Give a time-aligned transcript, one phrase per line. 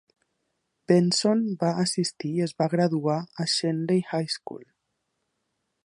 [0.91, 4.69] Benson va assistir i es va graduar a "Schenley High School".